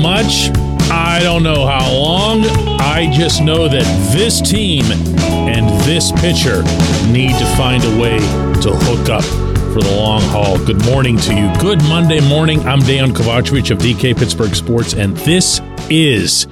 much. 0.00 0.50
I 0.90 1.20
don't 1.22 1.42
know 1.42 1.66
how 1.66 1.92
long. 1.92 2.44
I 2.80 3.10
just 3.12 3.42
know 3.42 3.68
that 3.68 3.84
this 4.12 4.40
team 4.40 4.84
and 5.20 5.68
this 5.82 6.10
pitcher 6.12 6.62
need 7.12 7.36
to 7.38 7.46
find 7.56 7.84
a 7.84 8.00
way 8.00 8.18
to 8.18 8.70
hook 8.72 9.08
up 9.10 9.24
for 9.72 9.80
the 9.80 9.94
long 9.96 10.22
haul. 10.22 10.58
Good 10.64 10.84
morning 10.86 11.16
to 11.18 11.34
you. 11.34 11.52
Good 11.60 11.82
Monday 11.84 12.20
morning. 12.28 12.60
I'm 12.60 12.80
Dejan 12.80 13.12
Kovacevic 13.12 13.70
of 13.70 13.78
DK 13.78 14.16
Pittsburgh 14.18 14.54
Sports, 14.54 14.94
and 14.94 15.16
this 15.18 15.60
is 15.90 16.46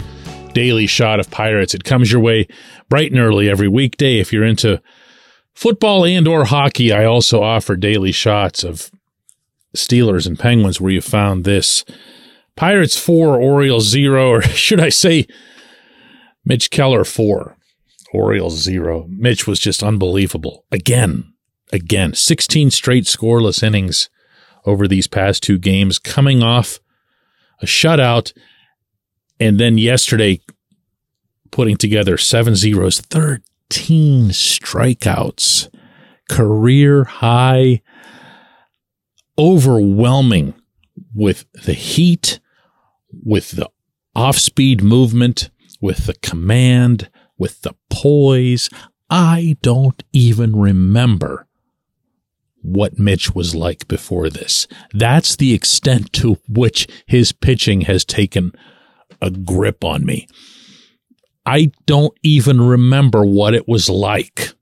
Daily 0.52 0.86
Shot 0.86 1.18
of 1.18 1.30
Pirates. 1.30 1.74
It 1.74 1.84
comes 1.84 2.12
your 2.12 2.20
way 2.20 2.46
bright 2.88 3.10
and 3.10 3.20
early 3.20 3.48
every 3.48 3.68
weekday. 3.68 4.18
If 4.18 4.32
you're 4.32 4.44
into 4.44 4.82
football 5.54 6.04
and 6.04 6.28
or 6.28 6.44
hockey, 6.44 6.92
I 6.92 7.04
also 7.04 7.42
offer 7.42 7.76
daily 7.76 8.12
shots 8.12 8.62
of 8.62 8.90
Steelers 9.74 10.26
and 10.26 10.38
Penguins 10.38 10.80
where 10.80 10.92
you 10.92 11.00
found 11.00 11.44
this. 11.44 11.84
Pirates 12.58 12.98
4, 12.98 13.40
Orioles 13.40 13.88
0, 13.88 14.30
or 14.30 14.42
should 14.42 14.80
I 14.80 14.88
say 14.88 15.28
Mitch 16.44 16.72
Keller 16.72 17.04
4, 17.04 17.56
Orioles 18.12 18.56
0. 18.56 19.06
Mitch 19.08 19.46
was 19.46 19.60
just 19.60 19.80
unbelievable. 19.80 20.64
Again, 20.72 21.32
again, 21.72 22.14
16 22.14 22.72
straight 22.72 23.04
scoreless 23.04 23.62
innings 23.62 24.10
over 24.66 24.88
these 24.88 25.06
past 25.06 25.44
two 25.44 25.56
games, 25.56 26.00
coming 26.00 26.42
off 26.42 26.80
a 27.62 27.66
shutout, 27.66 28.32
and 29.38 29.60
then 29.60 29.78
yesterday 29.78 30.40
putting 31.52 31.76
together 31.76 32.18
seven 32.18 32.56
zeros, 32.56 33.00
13 33.00 34.30
strikeouts, 34.30 35.72
career 36.28 37.04
high, 37.04 37.82
overwhelming 39.38 40.54
with 41.14 41.44
the 41.52 41.72
heat, 41.72 42.40
with 43.12 43.52
the 43.52 43.68
off 44.14 44.36
speed 44.36 44.82
movement, 44.82 45.50
with 45.80 46.06
the 46.06 46.14
command, 46.14 47.10
with 47.36 47.62
the 47.62 47.74
poise. 47.90 48.68
I 49.10 49.56
don't 49.62 50.02
even 50.12 50.56
remember 50.56 51.46
what 52.62 52.98
Mitch 52.98 53.34
was 53.34 53.54
like 53.54 53.88
before 53.88 54.28
this. 54.28 54.66
That's 54.92 55.36
the 55.36 55.54
extent 55.54 56.12
to 56.14 56.38
which 56.48 56.86
his 57.06 57.32
pitching 57.32 57.82
has 57.82 58.04
taken 58.04 58.52
a 59.22 59.30
grip 59.30 59.84
on 59.84 60.04
me. 60.04 60.28
I 61.46 61.72
don't 61.86 62.12
even 62.22 62.60
remember 62.60 63.24
what 63.24 63.54
it 63.54 63.66
was 63.66 63.88
like 63.88 64.52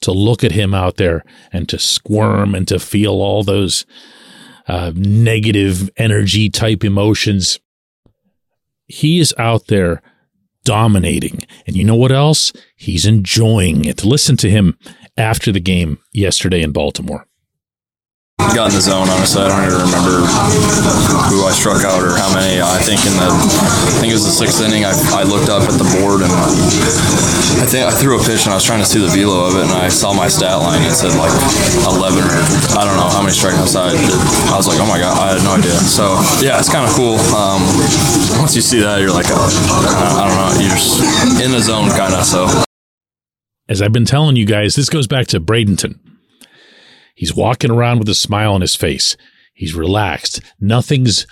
to 0.00 0.10
look 0.12 0.42
at 0.42 0.52
him 0.52 0.74
out 0.74 0.96
there 0.96 1.24
and 1.52 1.68
to 1.68 1.78
squirm 1.78 2.54
and 2.54 2.66
to 2.68 2.78
feel 2.78 3.12
all 3.12 3.44
those 3.44 3.86
uh, 4.66 4.92
negative 4.94 5.90
energy 5.96 6.50
type 6.50 6.84
emotions. 6.84 7.58
He 8.86 9.18
is 9.18 9.34
out 9.38 9.66
there 9.68 10.02
dominating. 10.64 11.40
And 11.66 11.76
you 11.76 11.84
know 11.84 11.96
what 11.96 12.12
else? 12.12 12.52
He's 12.76 13.04
enjoying 13.04 13.84
it. 13.84 14.04
Listen 14.04 14.36
to 14.38 14.50
him 14.50 14.78
after 15.16 15.52
the 15.52 15.60
game 15.60 15.98
yesterday 16.12 16.62
in 16.62 16.72
Baltimore 16.72 17.26
got 18.54 18.70
in 18.70 18.78
the 18.78 18.86
zone. 18.86 19.10
Honestly, 19.10 19.42
I 19.42 19.50
don't 19.50 19.66
even 19.66 19.82
remember 19.82 20.22
who 21.26 21.42
I 21.42 21.50
struck 21.50 21.82
out 21.82 21.98
or 21.98 22.14
how 22.14 22.30
many. 22.30 22.62
I 22.62 22.78
think 22.86 23.02
in 23.02 23.10
the, 23.18 23.26
I 23.26 23.98
think 23.98 24.14
it 24.14 24.16
was 24.16 24.22
the 24.22 24.30
sixth 24.30 24.62
inning. 24.62 24.86
I, 24.86 24.94
I 25.10 25.26
looked 25.26 25.50
up 25.50 25.66
at 25.66 25.74
the 25.74 25.88
board 25.98 26.22
and 26.22 26.30
I 26.30 27.66
think 27.66 27.82
I 27.82 27.90
threw 27.90 28.14
a 28.14 28.22
pitch 28.22 28.46
and 28.46 28.54
I 28.54 28.56
was 28.56 28.62
trying 28.62 28.78
to 28.78 28.86
see 28.86 29.02
the 29.02 29.10
velo 29.10 29.50
of 29.50 29.58
it 29.58 29.66
and 29.66 29.74
I 29.74 29.90
saw 29.90 30.14
my 30.14 30.30
stat 30.30 30.54
line 30.62 30.86
and 30.86 30.94
it 30.94 30.94
said 30.94 31.18
like 31.18 31.34
11 31.82 32.22
or 32.22 32.30
I 32.78 32.86
don't 32.86 32.94
know 32.94 33.10
how 33.10 33.26
many 33.26 33.34
strikeouts 33.34 33.74
I 33.74 33.90
did. 33.90 34.14
I 34.48 34.54
was 34.54 34.70
like, 34.70 34.78
oh 34.78 34.86
my 34.86 35.02
god, 35.02 35.18
I 35.18 35.34
had 35.34 35.42
no 35.42 35.58
idea. 35.58 35.74
So 35.82 36.14
yeah, 36.38 36.62
it's 36.62 36.70
kind 36.70 36.86
of 36.86 36.94
cool. 36.94 37.18
Um, 37.34 37.58
once 38.38 38.54
you 38.54 38.62
see 38.62 38.78
that, 38.86 39.02
you're 39.02 39.10
like, 39.12 39.26
uh, 39.34 39.34
I 39.34 40.30
don't 40.30 40.38
know, 40.38 40.50
you're 40.62 40.78
in 41.42 41.50
the 41.50 41.60
zone 41.60 41.90
kind 41.98 42.14
of. 42.14 42.22
So. 42.22 42.46
As 43.66 43.82
I've 43.82 43.92
been 43.92 44.06
telling 44.06 44.36
you 44.36 44.46
guys, 44.46 44.78
this 44.78 44.88
goes 44.88 45.10
back 45.10 45.26
to 45.34 45.40
Bradenton 45.40 45.98
He's 47.14 47.34
walking 47.34 47.70
around 47.70 48.00
with 48.00 48.08
a 48.08 48.14
smile 48.14 48.54
on 48.54 48.60
his 48.60 48.74
face. 48.74 49.16
He's 49.52 49.74
relaxed. 49.74 50.40
Nothing's 50.60 51.26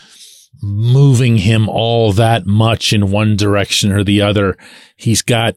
moving 0.63 1.39
him 1.39 1.69
all 1.69 2.13
that 2.13 2.47
much 2.47 2.93
in 2.93 3.11
one 3.11 3.37
direction 3.37 3.91
or 3.91 4.05
the 4.05 4.23
other. 4.23 4.57
He's 4.97 5.23
got 5.23 5.57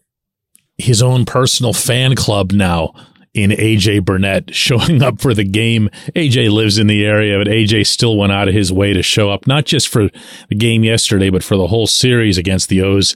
his 0.78 1.02
own 1.02 1.26
personal 1.26 1.74
fan 1.74 2.16
club 2.16 2.52
now 2.52 2.94
in 3.36 3.52
AJ 3.52 4.04
Burnett 4.06 4.56
showing 4.56 5.04
up 5.04 5.22
for 5.22 5.36
the 5.36 5.44
game. 5.44 5.90
AJ 6.16 6.52
lives 6.52 6.80
in 6.80 6.88
the 6.88 7.06
area, 7.06 7.38
but 7.38 7.48
AJ 7.48 7.86
still 7.86 8.18
went 8.18 8.32
out 8.32 8.48
of 8.48 8.56
his 8.56 8.74
way 8.74 8.94
to 8.94 9.04
show 9.04 9.30
up, 9.30 9.46
not 9.46 9.66
just 9.66 9.88
for 9.88 10.10
the 10.50 10.56
game 10.56 10.84
yesterday, 10.84 11.30
but 11.30 11.44
for 11.44 11.56
the 11.58 11.68
whole 11.68 11.88
series 11.88 12.38
against 12.38 12.70
the 12.70 12.82
O's. 12.82 13.16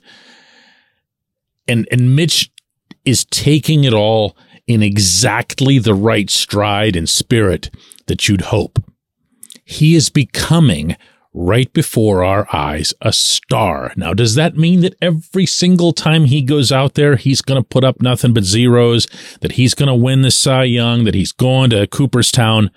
And 1.68 1.88
and 1.92 2.16
Mitch 2.16 2.52
is 3.06 3.25
taking 3.25 3.84
it 3.84 3.94
all 3.94 4.36
in 4.69 4.84
exactly 4.84 5.80
the 5.80 5.96
right 5.96 6.30
stride 6.30 6.96
and 6.96 7.09
spirit 7.09 7.72
that 8.06 8.30
you'd 8.30 8.41
hope. 8.41 8.78
He 9.66 9.96
is 9.96 10.09
becoming 10.09 10.96
right 11.34 11.74
before 11.74 12.24
our 12.24 12.47
eyes 12.53 12.94
a 13.02 13.12
star. 13.12 13.94
Now, 13.97 14.13
does 14.13 14.35
that 14.35 14.57
mean 14.57 14.81
that 14.81 14.96
every 15.02 15.47
single 15.47 15.91
time 15.91 16.25
he 16.25 16.44
goes 16.44 16.72
out 16.72 16.94
there, 16.94 17.16
he's 17.16 17.41
going 17.41 17.59
to 17.59 17.68
put 17.68 17.84
up 17.84 18.00
nothing 18.00 18.31
but 18.31 18.44
zeros, 18.44 19.07
that 19.41 19.53
he's 19.53 19.74
going 19.74 19.88
to 19.88 19.96
win 19.96 20.22
the 20.22 20.30
Cy 20.30 20.66
Young, 20.66 21.03
that 21.06 21.16
he's 21.16 21.31
going 21.31 21.72
to 21.72 21.88
Cooperstown? 21.88 22.69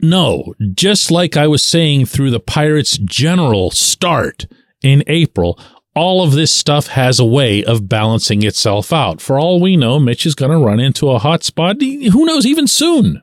No, 0.00 0.54
just 0.74 1.10
like 1.10 1.36
I 1.36 1.48
was 1.48 1.62
saying 1.64 2.06
through 2.06 2.30
the 2.30 2.38
Pirates' 2.38 2.98
general 2.98 3.72
start 3.72 4.46
in 4.80 5.02
April, 5.08 5.58
all 5.98 6.22
of 6.22 6.32
this 6.32 6.52
stuff 6.52 6.86
has 6.88 7.18
a 7.18 7.24
way 7.24 7.64
of 7.64 7.88
balancing 7.88 8.44
itself 8.44 8.92
out. 8.92 9.20
For 9.20 9.38
all 9.38 9.60
we 9.60 9.76
know, 9.76 9.98
Mitch 9.98 10.24
is 10.24 10.34
going 10.34 10.52
to 10.52 10.64
run 10.64 10.80
into 10.80 11.10
a 11.10 11.18
hot 11.18 11.42
spot. 11.42 11.80
Who 11.80 12.24
knows, 12.24 12.46
even 12.46 12.68
soon. 12.68 13.22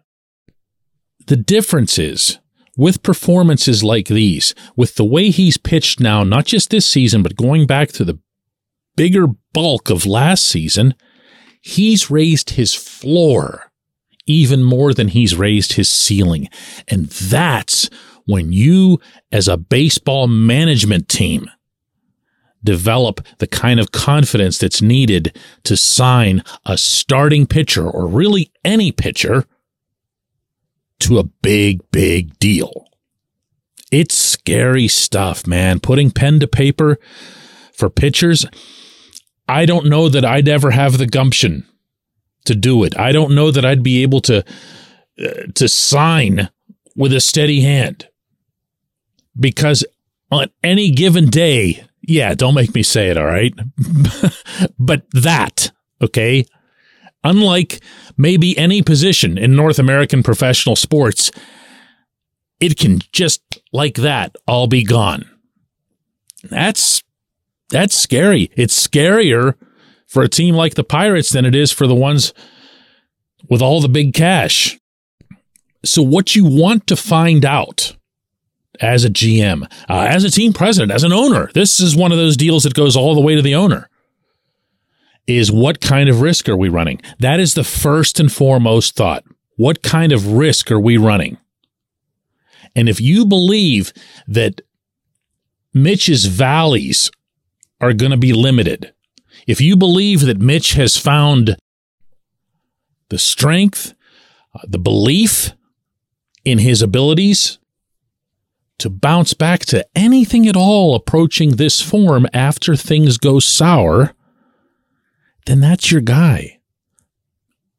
The 1.27 1.37
difference 1.37 1.97
is 1.97 2.37
with 2.77 3.01
performances 3.01 3.83
like 3.83 4.07
these, 4.07 4.53
with 4.75 4.95
the 4.95 5.05
way 5.05 5.29
he's 5.29 5.57
pitched 5.57 5.99
now, 6.01 6.23
not 6.23 6.45
just 6.45 6.69
this 6.69 6.85
season, 6.85 7.23
but 7.23 7.37
going 7.37 7.65
back 7.65 7.89
to 7.93 8.03
the 8.03 8.19
bigger 8.97 9.27
bulk 9.53 9.89
of 9.89 10.05
last 10.05 10.45
season, 10.45 10.93
he's 11.61 12.11
raised 12.11 12.51
his 12.51 12.75
floor 12.75 13.71
even 14.27 14.63
more 14.63 14.93
than 14.93 15.07
he's 15.09 15.35
raised 15.35 15.73
his 15.73 15.87
ceiling. 15.87 16.49
And 16.87 17.05
that's 17.07 17.89
when 18.25 18.51
you, 18.51 18.99
as 19.31 19.47
a 19.47 19.55
baseball 19.55 20.27
management 20.27 21.07
team, 21.07 21.49
develop 22.65 23.25
the 23.37 23.47
kind 23.47 23.79
of 23.79 23.91
confidence 23.91 24.57
that's 24.57 24.81
needed 24.81 25.37
to 25.63 25.77
sign 25.77 26.43
a 26.65 26.77
starting 26.77 27.47
pitcher 27.47 27.89
or 27.89 28.07
really 28.07 28.51
any 28.65 28.91
pitcher 28.91 29.45
to 30.99 31.19
a 31.19 31.23
big, 31.23 31.79
big 31.91 32.37
deal. 32.39 32.87
It's 33.91 34.15
scary 34.15 34.87
stuff, 34.87 35.47
man. 35.47 35.79
Putting 35.79 36.11
pen 36.11 36.39
to 36.41 36.47
paper 36.47 36.97
for 37.73 37.89
pitchers, 37.89 38.45
I 39.47 39.65
don't 39.65 39.85
know 39.85 40.09
that 40.09 40.25
I'd 40.25 40.47
ever 40.47 40.71
have 40.71 40.97
the 40.97 41.05
gumption 41.05 41.65
to 42.45 42.55
do 42.55 42.83
it. 42.83 42.97
I 42.97 43.11
don't 43.11 43.35
know 43.35 43.51
that 43.51 43.65
I'd 43.65 43.83
be 43.83 44.01
able 44.01 44.21
to 44.21 44.43
uh, 45.17 45.29
to 45.53 45.67
sign 45.69 46.49
with 46.95 47.13
a 47.13 47.19
steady 47.19 47.61
hand 47.61 48.07
because 49.39 49.85
on 50.31 50.49
any 50.63 50.91
given 50.91 51.29
day 51.29 51.85
yeah, 52.07 52.33
don't 52.33 52.55
make 52.55 52.73
me 52.73 52.83
say 52.83 53.09
it, 53.09 53.17
all 53.17 53.25
right? 53.25 53.53
but 54.79 55.05
that, 55.11 55.71
okay? 56.01 56.45
Unlike 57.23 57.81
maybe 58.17 58.57
any 58.57 58.81
position 58.81 59.37
in 59.37 59.55
North 59.55 59.79
American 59.79 60.23
professional 60.23 60.75
sports, 60.75 61.31
it 62.59 62.78
can 62.78 63.02
just 63.11 63.41
like 63.73 63.96
that 63.96 64.35
all 64.47 64.67
be 64.67 64.84
gone. 64.84 65.29
That's 66.43 67.03
that's 67.69 67.97
scary. 67.97 68.52
It's 68.55 68.87
scarier 68.87 69.55
for 70.07 70.22
a 70.22 70.29
team 70.29 70.55
like 70.55 70.75
the 70.75 70.84
Pirates 70.84 71.31
than 71.31 71.46
it 71.46 71.55
is 71.55 71.72
for 71.72 71.87
the 71.87 71.96
ones 71.96 72.34
with 73.49 73.61
all 73.61 73.81
the 73.81 73.90
big 73.90 74.13
cash. 74.13 74.79
So 75.84 76.02
what 76.02 76.35
you 76.35 76.46
want 76.46 76.87
to 76.87 76.96
find 76.96 77.43
out 77.43 77.94
as 78.81 79.03
a 79.05 79.09
GM, 79.09 79.63
uh, 79.89 80.07
as 80.09 80.23
a 80.23 80.31
team 80.31 80.53
president, 80.53 80.91
as 80.91 81.03
an 81.03 81.13
owner. 81.13 81.49
This 81.53 81.79
is 81.79 81.95
one 81.95 82.11
of 82.11 82.17
those 82.17 82.37
deals 82.37 82.63
that 82.63 82.73
goes 82.73 82.95
all 82.95 83.16
the 83.16 83.22
way 83.22 83.35
to 83.35 83.41
the 83.41 83.55
owner. 83.55 83.89
Is 85.27 85.51
what 85.51 85.81
kind 85.81 86.07
of 86.07 86.22
risk 86.22 86.47
are 86.47 86.57
we 86.57 86.69
running? 86.69 87.01
That 87.19 87.39
is 87.39 87.55
the 87.55 87.63
first 87.63 88.19
and 88.19 88.31
foremost 88.31 88.95
thought. 88.95 89.23
What 89.57 89.81
kind 89.81 90.11
of 90.11 90.33
risk 90.33 90.72
are 90.72 90.79
we 90.79 90.97
running? 90.97 91.37
And 92.75 92.89
if 92.89 92.99
you 92.99 93.25
believe 93.25 93.93
that 94.27 94.61
Mitch's 95.73 96.25
valleys 96.25 97.09
are 97.81 97.93
going 97.93 98.11
to 98.11 98.17
be 98.17 98.33
limited, 98.33 98.93
if 99.47 99.61
you 99.61 99.75
believe 99.75 100.21
that 100.21 100.39
Mitch 100.39 100.73
has 100.73 100.97
found 100.97 101.55
the 103.09 103.17
strength, 103.17 103.93
uh, 104.53 104.59
the 104.67 104.79
belief 104.79 105.53
in 106.43 106.59
his 106.59 106.81
abilities 106.81 107.59
to 108.79 108.89
bounce 108.89 109.33
back 109.33 109.61
to 109.61 109.85
anything 109.95 110.47
at 110.47 110.55
all 110.55 110.95
approaching 110.95 111.51
this 111.51 111.81
form 111.81 112.27
after 112.33 112.75
things 112.75 113.17
go 113.17 113.39
sour, 113.39 114.13
then 115.45 115.61
that's 115.61 115.91
your 115.91 116.01
guy. 116.01 116.59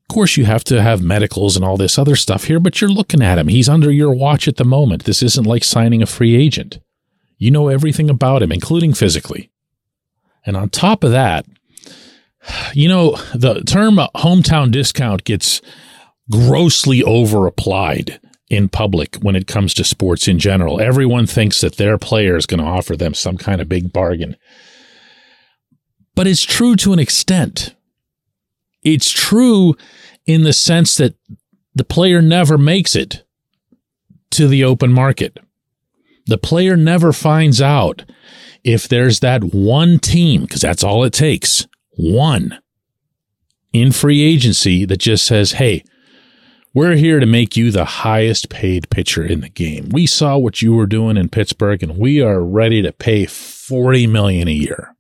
Of 0.09 0.15
course, 0.15 0.37
you 0.37 0.45
have 0.45 0.65
to 0.65 0.81
have 0.81 1.03
medicals 1.03 1.57
and 1.57 1.65
all 1.65 1.77
this 1.77 1.99
other 1.99 2.15
stuff 2.17 2.45
here, 2.45 2.61
but 2.61 2.81
you're 2.81 2.89
looking 2.89 3.23
at 3.23 3.39
him. 3.39 3.49
He's 3.49 3.69
under 3.69 3.91
your 3.91 4.15
watch 4.15 4.47
at 4.47 4.57
the 4.57 4.65
moment. 4.65 5.05
This 5.05 5.23
isn't 5.23 5.47
like 5.47 5.65
signing 5.65 6.01
a 6.01 6.07
free 6.07 6.37
agent. 6.37 6.79
You 7.39 7.51
know 7.51 7.69
everything 7.69 8.09
about 8.09 8.43
him, 8.43 8.53
including 8.53 8.95
physically. 8.95 9.51
And 10.45 10.57
on 10.57 10.71
top 10.71 11.03
of 11.03 11.11
that, 11.11 11.45
you 12.73 12.89
know, 12.89 13.17
the 13.35 13.63
term 13.63 13.97
hometown 14.15 14.71
discount 14.71 15.25
gets 15.25 15.61
grossly 16.31 17.03
over 17.03 17.47
applied 17.47 18.21
in 18.49 18.69
public 18.69 19.17
when 19.17 19.35
it 19.35 19.47
comes 19.47 19.75
to 19.75 19.85
sports 19.85 20.29
in 20.29 20.39
general. 20.39 20.81
Everyone 20.81 21.27
thinks 21.27 21.61
that 21.61 21.77
their 21.77 21.99
player 21.99 22.37
is 22.37 22.47
going 22.47 22.61
to 22.61 22.67
offer 22.67 22.97
them 22.97 23.15
some 23.15 23.37
kind 23.37 23.61
of 23.61 23.69
big 23.69 23.93
bargain. 23.93 24.37
But 26.15 26.27
it's 26.27 26.45
true 26.45 26.77
to 26.77 26.93
an 26.93 26.99
extent. 26.99 27.75
It's 28.83 29.11
true 29.11 29.75
in 30.27 30.45
the 30.45 30.53
sense 30.53 30.97
that 30.97 31.17
the 31.75 31.85
player 31.85 32.23
never 32.23 32.57
makes 32.57 32.95
it 32.95 33.25
to 34.31 34.49
the 34.49 34.65
open 34.65 34.93
market. 34.93 35.39
The 36.27 36.39
player 36.39 36.77
never 36.77 37.13
finds 37.13 37.61
out 37.61 38.05
if 38.65 38.89
there's 38.89 39.21
that 39.21 39.45
one 39.45 39.99
team, 39.99 40.43
because 40.43 40.61
that's 40.61 40.83
all 40.83 41.05
it 41.05 41.13
takes, 41.13 41.67
one 41.97 42.59
in 43.73 43.93
free 43.93 44.23
agency 44.23 44.85
that 44.85 44.97
just 44.97 45.27
says, 45.27 45.53
hey, 45.53 45.85
we're 46.77 46.95
here 46.95 47.21
to 47.21 47.25
make 47.25 47.57
you 47.57 47.71
the 47.71 47.87
highest 47.87 48.51
paid 48.51 48.91
pitcher 48.91 49.25
in 49.25 49.41
the 49.41 49.49
game. 49.49 49.89
We 49.93 50.07
saw 50.07 50.37
what 50.37 50.61
you 50.61 50.75
were 50.75 50.85
doing 50.85 51.17
in 51.17 51.31
Pittsburgh 51.31 51.83
and 51.83 51.97
we 51.97 52.21
are 52.21 52.45
ready 52.45 52.83
to 52.83 52.93
pay 52.93 53.25
40 53.25 54.07
million 54.09 54.47
a 54.47 54.51
year. 54.51 54.95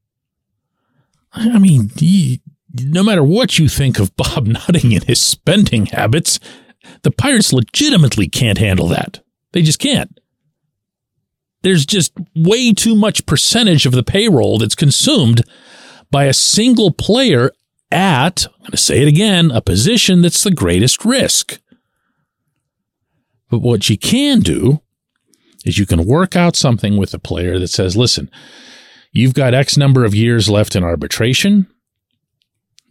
I 1.34 1.58
mean, 1.58 1.90
no 2.72 3.02
matter 3.02 3.22
what 3.22 3.58
you 3.58 3.68
think 3.68 3.98
of 3.98 4.16
Bob 4.16 4.46
Nutting 4.46 4.94
and 4.94 5.04
his 5.04 5.20
spending 5.20 5.84
habits, 5.84 6.40
the 7.02 7.10
Pirates 7.10 7.52
legitimately 7.52 8.30
can't 8.30 8.56
handle 8.56 8.88
that. 8.88 9.22
They 9.52 9.60
just 9.60 9.78
can't. 9.78 10.18
There's 11.60 11.84
just 11.84 12.14
way 12.34 12.72
too 12.72 12.94
much 12.94 13.26
percentage 13.26 13.84
of 13.84 13.92
the 13.92 14.02
payroll 14.02 14.56
that's 14.56 14.74
consumed 14.74 15.42
by 16.10 16.24
a 16.24 16.32
single 16.32 16.90
player 16.90 17.52
at, 17.92 18.46
I'm 18.46 18.60
going 18.60 18.70
to 18.70 18.76
say 18.78 19.02
it 19.02 19.08
again, 19.08 19.50
a 19.50 19.60
position 19.60 20.22
that's 20.22 20.42
the 20.42 20.50
greatest 20.50 21.04
risk. 21.04 21.60
But 23.50 23.60
what 23.60 23.88
you 23.88 23.96
can 23.96 24.40
do 24.40 24.82
is 25.64 25.78
you 25.78 25.86
can 25.86 26.06
work 26.06 26.36
out 26.36 26.56
something 26.56 26.96
with 26.96 27.14
a 27.14 27.18
player 27.18 27.58
that 27.58 27.68
says, 27.68 27.96
listen, 27.96 28.30
you've 29.12 29.34
got 29.34 29.54
X 29.54 29.76
number 29.76 30.04
of 30.04 30.14
years 30.14 30.48
left 30.48 30.76
in 30.76 30.84
arbitration 30.84 31.66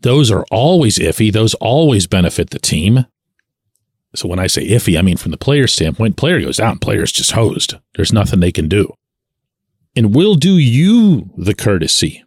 those 0.05 0.29
are 0.29 0.45
always 0.51 0.99
iffy. 0.99 1.33
Those 1.33 1.55
always 1.55 2.05
benefit 2.05 2.51
the 2.51 2.59
team. 2.59 3.07
So 4.13 4.27
when 4.27 4.37
I 4.37 4.45
say 4.45 4.67
iffy, 4.67 4.99
I 4.99 5.01
mean 5.01 5.17
from 5.17 5.31
the 5.31 5.37
player 5.37 5.65
standpoint, 5.65 6.15
player 6.15 6.39
goes 6.39 6.57
down, 6.57 6.77
player's 6.77 7.11
just 7.11 7.31
hosed. 7.31 7.73
There's 7.95 8.13
nothing 8.13 8.39
they 8.39 8.51
can 8.51 8.69
do. 8.69 8.93
And 9.95 10.13
we'll 10.13 10.35
do 10.35 10.59
you 10.59 11.31
the 11.37 11.55
courtesy 11.55 12.23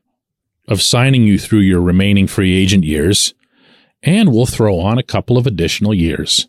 of 0.67 0.83
signing 0.83 1.23
you 1.23 1.39
through 1.39 1.61
your 1.61 1.81
remaining 1.81 2.27
free 2.27 2.61
agent 2.61 2.83
years, 2.83 3.33
and 4.03 4.33
we'll 4.33 4.45
throw 4.45 4.81
on 4.81 4.99
a 4.99 5.05
couple 5.05 5.39
of 5.39 5.47
additional 5.47 5.95
years 5.95 6.49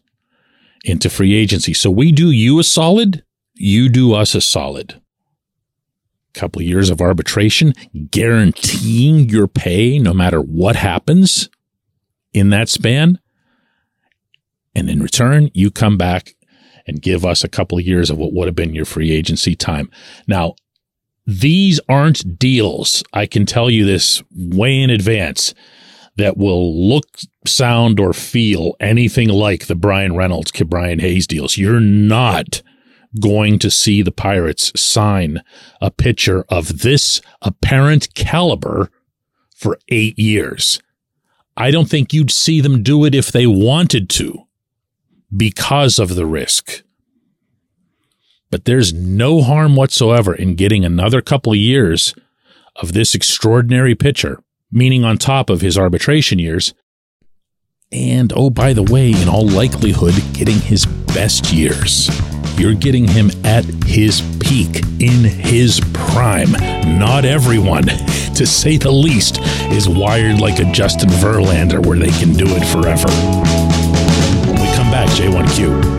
into 0.83 1.09
free 1.09 1.35
agency. 1.35 1.73
So 1.73 1.89
we 1.91 2.11
do 2.11 2.31
you 2.31 2.59
a 2.59 2.63
solid, 2.63 3.23
you 3.55 3.89
do 3.89 4.13
us 4.13 4.35
a 4.35 4.41
solid 4.41 5.01
couple 6.33 6.61
of 6.61 6.67
years 6.67 6.89
of 6.89 7.01
arbitration, 7.01 7.73
guaranteeing 8.11 9.29
your 9.29 9.47
pay 9.47 9.99
no 9.99 10.13
matter 10.13 10.39
what 10.39 10.75
happens 10.75 11.49
in 12.33 12.49
that 12.49 12.69
span. 12.69 13.19
And 14.75 14.89
in 14.89 15.01
return, 15.01 15.49
you 15.53 15.71
come 15.71 15.97
back 15.97 16.35
and 16.87 17.01
give 17.01 17.25
us 17.25 17.43
a 17.43 17.49
couple 17.49 17.77
of 17.77 17.85
years 17.85 18.09
of 18.09 18.17
what 18.17 18.33
would 18.33 18.47
have 18.47 18.55
been 18.55 18.75
your 18.75 18.85
free 18.85 19.11
agency 19.11 19.55
time. 19.55 19.89
Now, 20.27 20.55
these 21.25 21.79
aren't 21.89 22.39
deals. 22.39 23.03
I 23.13 23.25
can 23.25 23.45
tell 23.45 23.69
you 23.69 23.85
this 23.85 24.23
way 24.31 24.79
in 24.79 24.89
advance 24.89 25.53
that 26.19 26.37
will 26.37 26.87
look, 26.87 27.05
sound, 27.45 27.99
or 27.99 28.13
feel 28.13 28.75
anything 28.79 29.29
like 29.29 29.65
the 29.65 29.75
Bryan 29.75 30.15
Reynolds, 30.15 30.51
Ke'Bryan 30.51 31.01
Hayes 31.01 31.25
deals. 31.25 31.57
You're 31.57 31.79
not 31.79 32.61
going 33.19 33.57
to 33.59 33.71
see 33.71 34.01
the 34.01 34.11
Pirates 34.11 34.71
sign 34.79 35.41
a 35.81 35.89
pitcher 35.89 36.45
of 36.49 36.79
this 36.79 37.21
apparent 37.41 38.13
caliber 38.13 38.91
for 39.55 39.79
eight 39.89 40.17
years. 40.19 40.79
I 41.57 41.71
don't 41.71 41.89
think 41.89 42.13
you'd 42.13 42.31
see 42.31 42.61
them 42.61 42.83
do 42.83 43.03
it 43.03 43.15
if 43.15 43.31
they 43.31 43.47
wanted 43.47 44.09
to 44.11 44.45
because 45.35 45.99
of 45.99 46.15
the 46.15 46.25
risk. 46.25 46.83
But 48.51 48.65
there's 48.65 48.93
no 48.93 49.41
harm 49.41 49.75
whatsoever 49.75 50.33
in 50.33 50.55
getting 50.55 50.85
another 50.85 51.21
couple 51.21 51.51
of 51.51 51.57
years 51.57 52.13
of 52.75 52.93
this 52.93 53.13
extraordinary 53.13 53.95
pitcher, 53.95 54.41
meaning 54.71 55.03
on 55.03 55.17
top 55.17 55.49
of 55.49 55.61
his 55.61 55.77
arbitration 55.77 56.39
years. 56.39 56.73
And 57.91 58.31
oh, 58.35 58.49
by 58.49 58.73
the 58.73 58.83
way, 58.83 59.11
in 59.11 59.27
all 59.27 59.47
likelihood, 59.47 60.13
getting 60.33 60.59
his 60.59 60.85
best 60.85 61.51
years. 61.51 62.09
You're 62.59 62.75
getting 62.75 63.07
him 63.07 63.31
at 63.43 63.65
his 63.85 64.21
peak, 64.39 64.83
in 64.99 65.23
his 65.23 65.79
prime. 65.93 66.51
Not 66.99 67.25
everyone, 67.25 67.85
to 68.35 68.45
say 68.45 68.77
the 68.77 68.91
least, 68.91 69.39
is 69.71 69.89
wired 69.89 70.39
like 70.39 70.59
a 70.59 70.71
Justin 70.71 71.09
Verlander 71.09 71.83
where 71.83 71.97
they 71.97 72.11
can 72.11 72.33
do 72.33 72.45
it 72.47 72.65
forever. 72.65 73.09
When 74.45 74.61
we 74.61 74.75
come 74.75 74.91
back, 74.91 75.09
J1Q. 75.09 75.98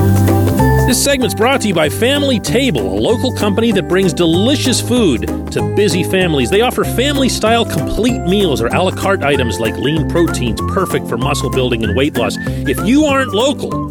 This 0.91 0.99
segment's 1.01 1.33
brought 1.33 1.61
to 1.61 1.69
you 1.69 1.73
by 1.73 1.87
Family 1.87 2.37
Table, 2.37 2.81
a 2.81 2.99
local 2.99 3.31
company 3.31 3.71
that 3.71 3.87
brings 3.87 4.11
delicious 4.11 4.81
food 4.81 5.25
to 5.53 5.73
busy 5.73 6.03
families. 6.03 6.49
They 6.49 6.59
offer 6.59 6.83
family 6.83 7.29
style 7.29 7.63
complete 7.63 8.19
meals 8.23 8.61
or 8.61 8.67
a 8.67 8.83
la 8.83 8.91
carte 8.91 9.23
items 9.23 9.57
like 9.57 9.77
lean 9.77 10.09
proteins, 10.09 10.59
perfect 10.73 11.07
for 11.07 11.17
muscle 11.17 11.49
building 11.49 11.85
and 11.85 11.95
weight 11.95 12.17
loss. 12.17 12.35
If 12.37 12.85
you 12.85 13.05
aren't 13.05 13.33
local, 13.33 13.87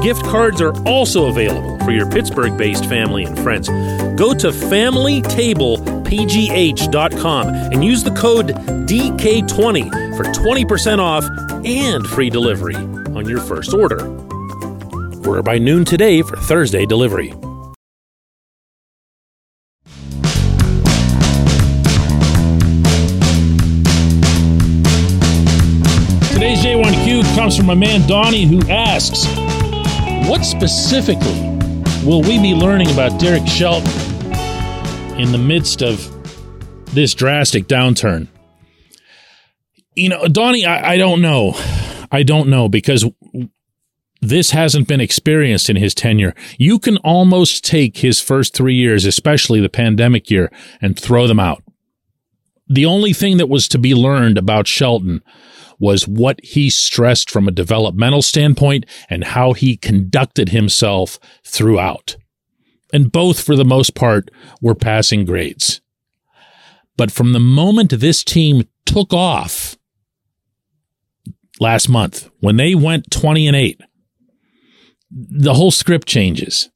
gift 0.00 0.24
cards 0.24 0.60
are 0.60 0.76
also 0.88 1.26
available 1.26 1.78
for 1.84 1.92
your 1.92 2.10
Pittsburgh 2.10 2.58
based 2.58 2.86
family 2.86 3.22
and 3.22 3.38
friends. 3.38 3.68
Go 4.18 4.34
to 4.34 4.48
FamilyTablePGH.com 4.48 7.46
and 7.46 7.84
use 7.84 8.02
the 8.02 8.10
code 8.10 8.48
DK20 8.88 10.16
for 10.16 10.24
20% 10.24 10.98
off 10.98 11.24
and 11.64 12.04
free 12.08 12.28
delivery 12.28 12.74
on 12.74 13.28
your 13.28 13.38
first 13.38 13.72
order. 13.72 14.19
By 15.30 15.58
noon 15.58 15.84
today 15.84 16.22
for 16.22 16.36
Thursday 16.36 16.84
delivery. 16.84 17.28
Today's 26.32 26.64
J1Q 26.64 27.36
comes 27.36 27.56
from 27.56 27.66
my 27.66 27.74
man 27.74 28.06
Donnie, 28.08 28.44
who 28.44 28.60
asks, 28.68 29.24
What 30.28 30.42
specifically 30.44 31.40
will 32.04 32.22
we 32.22 32.40
be 32.42 32.54
learning 32.54 32.90
about 32.90 33.20
Derek 33.20 33.46
Shelton 33.46 33.88
in 35.18 35.30
the 35.30 35.38
midst 35.38 35.82
of 35.82 36.04
this 36.92 37.14
drastic 37.14 37.68
downturn? 37.68 38.26
You 39.94 40.08
know, 40.08 40.26
Donnie, 40.26 40.66
I, 40.66 40.94
I 40.94 40.96
don't 40.98 41.22
know. 41.22 41.54
I 42.10 42.24
don't 42.24 42.48
know 42.48 42.68
because 42.68 43.04
this 44.20 44.50
hasn't 44.50 44.86
been 44.86 45.00
experienced 45.00 45.70
in 45.70 45.76
his 45.76 45.94
tenure. 45.94 46.34
You 46.58 46.78
can 46.78 46.98
almost 46.98 47.64
take 47.64 47.98
his 47.98 48.20
first 48.20 48.54
three 48.54 48.74
years, 48.74 49.04
especially 49.04 49.60
the 49.60 49.68
pandemic 49.68 50.30
year, 50.30 50.52
and 50.80 50.98
throw 50.98 51.26
them 51.26 51.40
out. 51.40 51.62
The 52.68 52.86
only 52.86 53.12
thing 53.12 53.38
that 53.38 53.48
was 53.48 53.66
to 53.68 53.78
be 53.78 53.94
learned 53.94 54.38
about 54.38 54.68
Shelton 54.68 55.22
was 55.78 56.06
what 56.06 56.38
he 56.44 56.68
stressed 56.68 57.30
from 57.30 57.48
a 57.48 57.52
developmental 57.52 58.22
standpoint 58.22 58.84
and 59.08 59.24
how 59.24 59.54
he 59.54 59.76
conducted 59.76 60.50
himself 60.50 61.18
throughout. 61.42 62.16
And 62.92 63.10
both, 63.10 63.42
for 63.42 63.56
the 63.56 63.64
most 63.64 63.94
part, 63.94 64.30
were 64.60 64.74
passing 64.74 65.24
grades. 65.24 65.80
But 66.96 67.10
from 67.10 67.32
the 67.32 67.40
moment 67.40 67.98
this 67.98 68.22
team 68.22 68.68
took 68.84 69.14
off 69.14 69.78
last 71.58 71.88
month, 71.88 72.30
when 72.40 72.56
they 72.56 72.74
went 72.74 73.10
20 73.10 73.46
and 73.46 73.56
8, 73.56 73.80
the 75.10 75.54
whole 75.54 75.70
script 75.70 76.06
changes. 76.06 76.70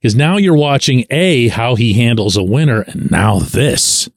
Because 0.00 0.14
now 0.14 0.36
you're 0.36 0.56
watching 0.56 1.04
A, 1.10 1.48
how 1.48 1.76
he 1.76 1.94
handles 1.94 2.36
a 2.36 2.44
winner, 2.44 2.82
and 2.82 3.10
now 3.10 3.38
this. 3.38 4.08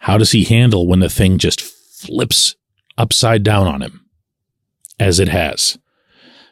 How 0.00 0.18
does 0.18 0.32
he 0.32 0.44
handle 0.44 0.86
when 0.86 1.00
the 1.00 1.08
thing 1.08 1.38
just 1.38 1.60
flips 1.60 2.54
upside 2.96 3.42
down 3.42 3.66
on 3.66 3.82
him 3.82 4.06
as 5.00 5.18
it 5.18 5.28
has? 5.28 5.78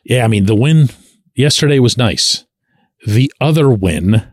Yeah, 0.05 0.25
I 0.25 0.29
mean, 0.29 0.47
the 0.47 0.57
win 0.57 0.89
yesterday 1.35 1.79
was 1.79 1.97
nice. 1.97 2.45
The 3.07 3.33
other 3.41 3.71
win 3.71 4.27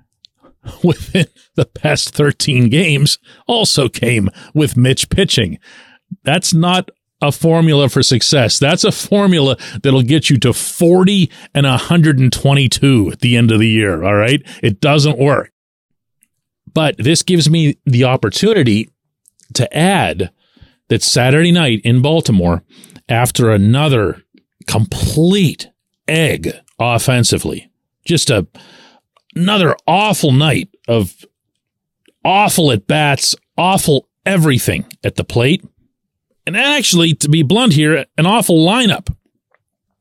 within 0.83 1.27
the 1.55 1.65
past 1.65 2.15
13 2.15 2.69
games 2.69 3.19
also 3.47 3.89
came 3.89 4.29
with 4.53 4.77
Mitch 4.77 5.09
pitching. 5.09 5.59
That's 6.23 6.53
not 6.53 6.89
a 7.21 7.31
formula 7.31 7.89
for 7.89 8.01
success. 8.01 8.59
That's 8.59 8.83
a 8.83 8.91
formula 8.91 9.57
that'll 9.83 10.03
get 10.03 10.29
you 10.29 10.37
to 10.39 10.53
40 10.53 11.29
and 11.53 11.65
122 11.65 13.11
at 13.11 13.19
the 13.19 13.35
end 13.37 13.51
of 13.51 13.59
the 13.59 13.67
year. 13.67 14.03
All 14.03 14.15
right. 14.15 14.41
It 14.63 14.79
doesn't 14.79 15.17
work. 15.17 15.51
But 16.73 16.95
this 16.97 17.23
gives 17.23 17.49
me 17.49 17.77
the 17.85 18.03
opportunity 18.05 18.89
to 19.53 19.75
add 19.75 20.31
that 20.87 21.03
Saturday 21.03 21.51
night 21.51 21.81
in 21.83 22.01
Baltimore, 22.01 22.63
after 23.07 23.49
another 23.49 24.23
complete 24.67 25.69
egg 26.07 26.51
offensively, 26.77 27.71
just 28.05 28.29
a 28.29 28.47
another 29.35 29.75
awful 29.87 30.31
night 30.31 30.69
of 30.87 31.25
awful 32.23 32.71
at 32.71 32.87
bats, 32.87 33.35
awful 33.57 34.07
everything 34.25 34.85
at 35.03 35.15
the 35.15 35.23
plate 35.23 35.63
and 36.45 36.57
actually, 36.57 37.13
to 37.15 37.29
be 37.29 37.43
blunt 37.43 37.73
here, 37.73 38.05
an 38.17 38.25
awful 38.25 38.65
lineup. 38.65 39.15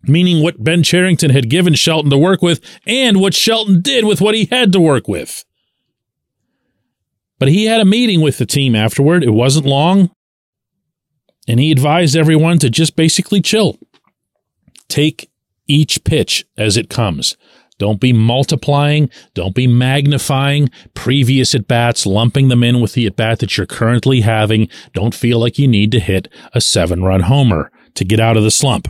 Meaning 0.02 0.42
what 0.42 0.62
Ben 0.62 0.82
Cherington 0.82 1.30
had 1.30 1.50
given 1.50 1.74
Shelton 1.74 2.10
to 2.10 2.18
work 2.18 2.40
with 2.40 2.60
and 2.86 3.20
what 3.20 3.34
Shelton 3.34 3.82
did 3.82 4.04
with 4.04 4.20
what 4.20 4.34
he 4.34 4.44
had 4.46 4.72
to 4.72 4.80
work 4.80 5.08
with. 5.08 5.44
But 7.38 7.48
he 7.48 7.66
had 7.66 7.80
a 7.80 7.84
meeting 7.84 8.20
with 8.20 8.38
the 8.38 8.46
team 8.46 8.74
afterward. 8.74 9.22
It 9.22 9.30
wasn't 9.30 9.66
long. 9.66 10.10
And 11.46 11.58
he 11.58 11.72
advised 11.72 12.16
everyone 12.16 12.58
to 12.58 12.70
just 12.70 12.96
basically 12.96 13.40
chill. 13.40 13.78
Take 14.88 15.30
each 15.66 16.04
pitch 16.04 16.46
as 16.56 16.76
it 16.76 16.88
comes. 16.88 17.36
Don't 17.78 18.00
be 18.00 18.12
multiplying. 18.12 19.08
Don't 19.34 19.54
be 19.54 19.66
magnifying 19.66 20.68
previous 20.94 21.54
at 21.54 21.68
bats, 21.68 22.06
lumping 22.06 22.48
them 22.48 22.64
in 22.64 22.80
with 22.80 22.92
the 22.92 23.06
at 23.06 23.16
bat 23.16 23.38
that 23.38 23.56
you're 23.56 23.66
currently 23.66 24.20
having. 24.20 24.68
Don't 24.92 25.14
feel 25.14 25.38
like 25.38 25.58
you 25.58 25.68
need 25.68 25.92
to 25.92 26.00
hit 26.00 26.28
a 26.52 26.60
seven 26.60 27.02
run 27.02 27.20
homer 27.20 27.70
to 27.94 28.04
get 28.04 28.20
out 28.20 28.36
of 28.36 28.42
the 28.42 28.50
slump. 28.50 28.88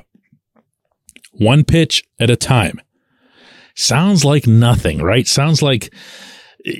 One 1.33 1.65
pitch 1.65 2.03
at 2.19 2.31
a 2.31 2.37
time. 2.37 2.81
Sounds 3.75 4.25
like 4.25 4.47
nothing, 4.47 5.01
right? 5.01 5.27
Sounds 5.27 5.63
like, 5.63 5.93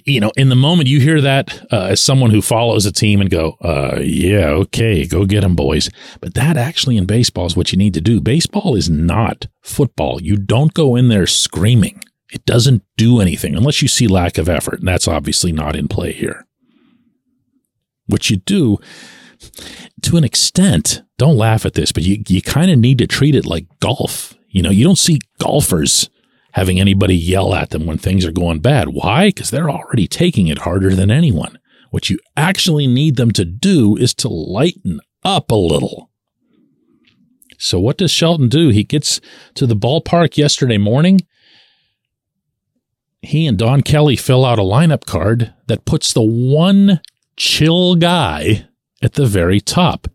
you 0.05 0.21
know, 0.21 0.33
in 0.37 0.49
the 0.49 0.57
moment 0.57 0.89
you 0.89 1.01
hear 1.01 1.21
that 1.21 1.67
uh, 1.73 1.87
as 1.91 2.01
someone 2.01 2.31
who 2.31 2.43
follows 2.43 2.87
a 2.87 2.93
team 2.93 3.21
and 3.21 3.31
go, 3.31 3.57
uh, 3.61 3.99
yeah, 4.01 4.47
okay, 4.49 5.07
go 5.07 5.25
get 5.25 5.43
them, 5.43 5.55
boys. 5.55 5.91
But 6.21 6.35
that 6.35 6.57
actually 6.57 6.97
in 6.97 7.07
baseball 7.07 7.47
is 7.47 7.57
what 7.57 7.73
you 7.73 7.79
need 7.79 7.95
to 7.95 8.01
do. 8.01 8.21
Baseball 8.21 8.75
is 8.75 8.91
not 8.91 9.47
football. 9.61 10.21
You 10.23 10.37
don't 10.37 10.75
go 10.75 10.97
in 10.97 11.09
there 11.09 11.27
screaming. 11.27 12.03
It 12.31 12.45
doesn't 12.45 12.83
do 12.97 13.21
anything 13.21 13.57
unless 13.57 13.81
you 13.81 13.89
see 13.89 14.07
lack 14.07 14.39
of 14.39 14.49
effort. 14.49 14.81
And 14.81 14.89
that's 14.89 15.09
obviously 15.09 15.53
not 15.53 15.77
in 15.77 15.89
play 15.89 16.13
here. 16.13 16.47
What 18.07 18.31
you 18.31 18.37
do, 18.37 18.79
to 20.03 20.17
an 20.17 20.25
extent, 20.25 21.03
don't 21.17 21.37
laugh 21.37 21.65
at 21.67 21.75
this, 21.75 21.93
but 21.93 22.03
you, 22.03 22.23
you 22.29 22.43
kind 22.43 22.71
of 22.71 22.79
need 22.79 22.99
to 22.99 23.07
treat 23.07 23.35
it 23.35 23.47
like 23.47 23.67
golf. 23.81 24.35
You 24.49 24.63
know, 24.63 24.71
you 24.71 24.85
don't 24.85 24.99
see 24.99 25.21
golfers 25.39 26.09
having 26.53 26.81
anybody 26.81 27.15
yell 27.15 27.55
at 27.55 27.71
them 27.71 27.87
when 27.87 27.99
things 27.99 28.25
are 28.25 28.33
going 28.33 28.61
bad. 28.61 28.89
Why? 28.89 29.29
Because 29.29 29.51
they're 29.51 29.71
already 29.71 30.07
taking 30.07 30.49
it 30.49 30.59
harder 30.59 30.95
than 30.95 31.11
anyone. 31.11 31.59
What 31.91 32.11
you 32.11 32.19
actually 32.37 32.87
need 32.87 33.17
them 33.17 33.31
to 33.33 33.45
do 33.45 33.97
is 33.97 34.15
to 34.15 34.29
lighten 34.29 35.01
up 35.25 35.51
a 35.51 35.57
little. 35.57 36.11
So, 37.59 37.81
what 37.81 37.99
does 37.99 38.11
Shelton 38.11 38.49
do? 38.49 38.69
He 38.69 38.85
gets 38.85 39.21
to 39.55 39.67
the 39.67 39.75
ballpark 39.75 40.37
yesterday 40.37 40.79
morning 40.79 41.21
he 43.23 43.47
and 43.47 43.59
Don 43.59 43.83
Kelly 43.83 44.17
fill 44.17 44.45
out 44.45 44.59
a 44.59 44.63
lineup 44.63 45.05
card 45.05 45.53
that 45.67 45.85
puts 45.85 46.13
the 46.13 46.23
one 46.23 47.01
chill 47.37 47.97
guy 47.97 48.69
at 49.03 49.15
the 49.15 49.27
very 49.27 49.61
top. 49.61 50.09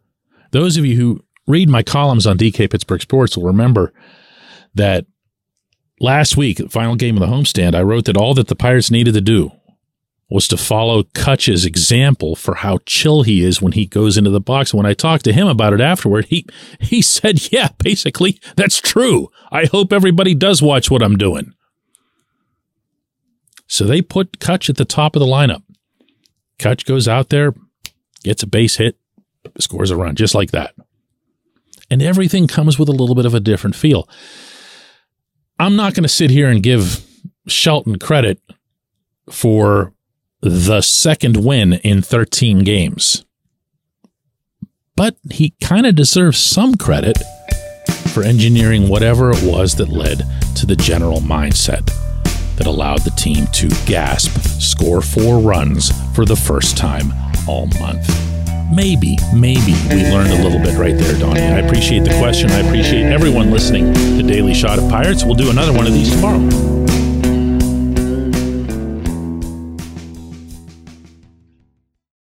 Those 0.51 0.77
of 0.77 0.85
you 0.85 0.95
who 0.95 1.23
read 1.47 1.69
my 1.69 1.83
columns 1.83 2.25
on 2.25 2.37
DK 2.37 2.69
Pittsburgh 2.69 3.01
Sports 3.01 3.35
will 3.35 3.45
remember 3.45 3.93
that 4.75 5.05
last 6.03 6.35
week, 6.37 6.59
final 6.69 6.95
game 6.95 7.15
of 7.15 7.21
the 7.21 7.33
homestand, 7.33 7.73
I 7.73 7.81
wrote 7.81 8.05
that 8.05 8.17
all 8.17 8.33
that 8.35 8.49
the 8.49 8.55
Pirates 8.55 8.91
needed 8.91 9.13
to 9.13 9.21
do 9.21 9.51
was 10.29 10.47
to 10.49 10.57
follow 10.57 11.03
Kutch's 11.03 11.65
example 11.65 12.35
for 12.35 12.55
how 12.55 12.79
chill 12.85 13.23
he 13.23 13.43
is 13.43 13.61
when 13.61 13.73
he 13.73 13.85
goes 13.85 14.17
into 14.17 14.29
the 14.29 14.41
box. 14.41 14.71
And 14.71 14.77
when 14.77 14.85
I 14.85 14.93
talked 14.93 15.23
to 15.25 15.33
him 15.33 15.47
about 15.47 15.73
it 15.73 15.81
afterward, 15.81 16.25
he 16.25 16.45
he 16.79 17.01
said, 17.01 17.51
"Yeah, 17.51 17.69
basically 17.77 18.39
that's 18.55 18.81
true. 18.81 19.29
I 19.51 19.65
hope 19.65 19.93
everybody 19.93 20.35
does 20.35 20.61
watch 20.61 20.91
what 20.91 21.01
I'm 21.01 21.17
doing." 21.17 21.53
So 23.67 23.85
they 23.85 24.01
put 24.01 24.39
Kutch 24.39 24.69
at 24.69 24.77
the 24.77 24.85
top 24.85 25.15
of 25.15 25.19
the 25.19 25.25
lineup. 25.25 25.63
Kutch 26.59 26.85
goes 26.85 27.07
out 27.07 27.29
there, 27.29 27.53
gets 28.23 28.43
a 28.43 28.47
base 28.47 28.75
hit, 28.75 28.97
scores 29.59 29.89
a 29.89 29.97
run, 29.97 30.15
just 30.15 30.35
like 30.35 30.51
that. 30.51 30.75
And 31.89 32.01
everything 32.01 32.47
comes 32.47 32.77
with 32.77 32.89
a 32.89 32.93
little 32.93 33.15
bit 33.15 33.25
of 33.25 33.33
a 33.33 33.39
different 33.39 33.75
feel. 33.75 34.07
I'm 35.59 35.75
not 35.75 35.93
going 35.93 36.03
to 36.03 36.09
sit 36.09 36.29
here 36.29 36.49
and 36.49 36.63
give 36.63 37.05
Shelton 37.47 37.99
credit 37.99 38.39
for 39.29 39.93
the 40.41 40.81
second 40.81 41.37
win 41.43 41.73
in 41.73 42.01
13 42.01 42.59
games. 42.59 43.25
But 44.95 45.15
he 45.31 45.55
kind 45.61 45.85
of 45.85 45.95
deserves 45.95 46.37
some 46.37 46.75
credit 46.75 47.17
for 48.13 48.23
engineering 48.23 48.89
whatever 48.89 49.31
it 49.31 49.41
was 49.43 49.75
that 49.75 49.89
led 49.89 50.23
to 50.55 50.65
the 50.65 50.75
general 50.75 51.19
mindset 51.19 51.85
that 52.57 52.67
allowed 52.67 53.01
the 53.01 53.11
team 53.11 53.47
to 53.47 53.69
gasp, 53.85 54.37
score 54.61 55.01
four 55.01 55.39
runs 55.39 55.91
for 56.13 56.25
the 56.25 56.35
first 56.35 56.77
time 56.77 57.11
all 57.47 57.67
month. 57.79 58.32
Maybe, 58.73 59.19
maybe 59.31 59.73
we 59.89 60.09
learned 60.09 60.31
a 60.31 60.41
little 60.41 60.59
bit 60.59 60.79
right 60.79 60.97
there, 60.97 61.13
Donnie. 61.19 61.41
I 61.41 61.59
appreciate 61.59 62.03
the 62.05 62.17
question. 62.17 62.49
I 62.49 62.61
appreciate 62.61 63.03
everyone 63.03 63.51
listening 63.51 63.93
to 63.93 64.23
Daily 64.23 64.55
Shot 64.55 64.79
of 64.79 64.89
Pirates. 64.89 65.23
We'll 65.23 65.35
do 65.35 65.51
another 65.51 65.73
one 65.73 65.85
of 65.85 65.93
these 65.93 66.09
tomorrow. 66.09 66.82